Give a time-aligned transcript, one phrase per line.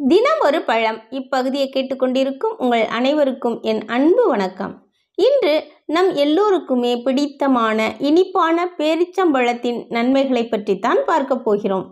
[0.00, 4.88] தினம் ஒரு பழம் இப்பகுதியை கேட்டுக்கொண்டிருக்கும் உங்கள் அனைவருக்கும் என் அன்பு வணக்கம்.
[5.14, 11.86] இன்று நம் எல்லோருக்குமே பிடித்தமான இனிப்பான பேரிச்சம்பழத்தின் நன்மைகளை பற்றித்தான் பார்க்க போகிறோம்.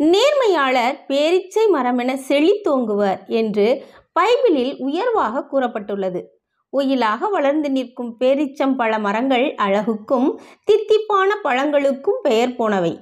[0.00, 3.84] நேர்மையாளர் பேரிச்சை மரமென செழித்தோங்குவர் என்று
[4.20, 6.22] பைபிளில் உயர்வாக கூறப்பட்டுள்ளது.
[6.70, 10.30] ஒயிலாக வளர்ந்து நிற்கும் பேரிச்சம்பழ மரங்கள் அழகுக்கும்
[10.70, 12.94] தித்திப்பான பழங்களுக்கும் பெயர் போனவை.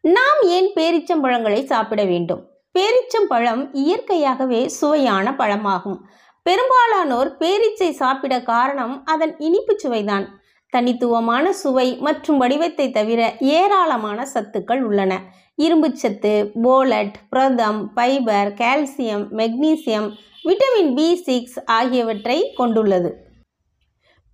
[0.00, 2.44] நாம் ஏன் பேரிச்சம்பழங்களை சாப்பிட வேண்டும்?
[2.76, 5.98] பேரிச்சம்பழம் இயற்கையாகவே சுவையான பழமாகும்.
[6.42, 10.26] பெரும்பாலானோர் பேரீச்சை சாப்பிட காரணம் அதன் இனிப்பு சுவைதான்.
[10.68, 15.20] தனித்துவமான சுவை மற்றும் வடிவத்தை தவிர ஏராளமான சத்துக்கள் உள்ளன.
[15.58, 20.08] இரும்புச்சத்து போலட் புரதம் fibre calcium magnesium
[20.44, 23.25] vitamin B six ஆகியவற்றை கொண்டுள்ளது.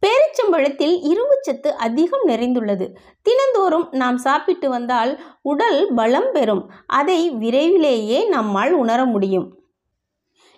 [0.03, 2.87] பேரிச்சம்பழத்தில் இரும்புச்சத்து அதிகம் நிறைந்துள்ளது.
[3.23, 6.71] தினந்தோறும் நாம் சாப்பிட்டு வந்தால் உடல் பலம் பெறும்.
[6.87, 9.61] அதை விரைவிலேயே நம்மால் உணர முடியும்.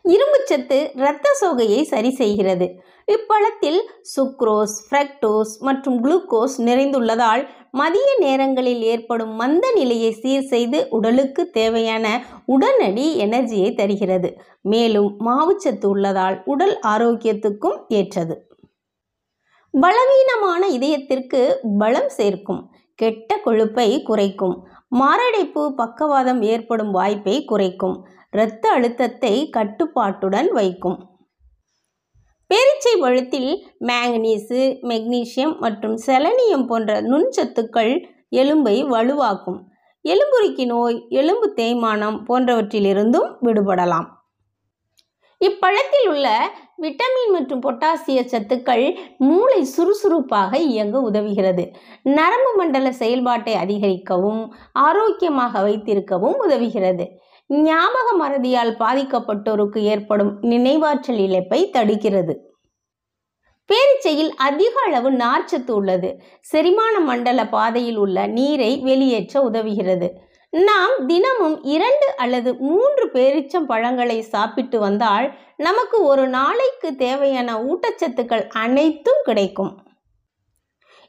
[0.05, 2.83] இரும்புச்சத்து இரத்த சோகையை சரி செய்கிறது.
[3.13, 3.81] இப்பழத்தில்
[4.17, 13.21] சுக்ரோஸ் ஃப்ரக்டோஸ் மற்றும் குளுக்கோஸ் நிறைந்துள்ளதால் மதிய நேரங்களில் ஏற்படும் மந்த நிலையை சீர் செய்து உடலுக்கு தேவையான உடனடி
[13.25, 14.39] எனர்ஜியை தருகிறது.
[14.61, 18.54] மேலும் மாவுச்சத்து உள்ளதால் உடல் ஆரோக்கியத்துக்கும் ஏற்றது.
[19.83, 27.97] பலவீனமான இதயத்திற்கு பலம் சேர்க்கும் கெட்ட கொழுப்பை குறைக்கும் மாரடைப்பு பக்கவாதம் ஏற்படும் வாய்ப்பை குறைக்கும்
[28.31, 30.99] இரத்த அழுத்தத்தை கட்டுப்பாட்டுடன் வைக்கும்.
[32.51, 37.93] பேரிச்சை பழத்தில் மேங்கனீஸு மெக்னீசியம் மற்றும் செலனியம் போன்ற நுண்சத்துக்கள்
[38.31, 39.61] எலும்பை வலுவாக்கும்.
[40.05, 44.14] எலும்புருக்கி நோய் எலும்பு தேய்மானம் போன்றவற்றிலிருந்தும் விடுபடலாம்.
[45.47, 46.29] இப்பழத்தில் உள்ள
[46.83, 48.85] விட்டமின் மற்றும் பொட்டாசிய சத்துக்கள்
[49.19, 51.65] மூளை சுறுசுறுப்பாக இயங்க உதவுகிறது.
[52.03, 57.07] நரம்பு மண்டல செயல்பாட்டை அதிகரிக்கவும் ஆரோக்கியமாக வைத்திருக்கவும் உதவுகிறது.
[57.47, 62.35] ஞாபக மறதியால் பாதிக்கப்பட்டோருக்கு ஏற்படும் நினைவாற்றல் இழப்பை தடுக்கிறது.
[63.71, 66.09] பேரிச்சையில் அதிக அளவு நார்ச்சத்து உள்ளது.
[66.41, 70.09] செரிமான மண்டல பாதையில் உள்ள நீரை வெளியேற்ற உதவுகிறது.
[70.63, 79.21] நாம் தினமும் இரண்டு அல்லது மூன்று பேரிச்சம் பழங்களை சாப்பிட்டு வந்தால் நமக்கு ஒரு நாளைக்கு தேவையான ஊட்டச்சத்துக்கள் அனைத்தும்
[79.25, 79.79] கிடைக்கும்.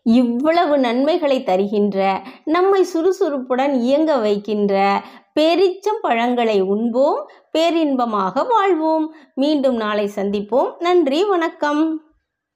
[0.04, 5.02] இவ்வளவு நன்மைகளை தருகின்ற நம்மை சுறுசுறுப்புடன் இயங்க வைக்கின்ற
[5.40, 9.16] பேரிச்சம் பழங்களை உண்போம் பேரின்பமாக வாழ்வோம்.
[9.36, 10.74] மீண்டும் நாளை சந்திப்போம்.
[10.80, 12.05] நன்றி வணக்கம்.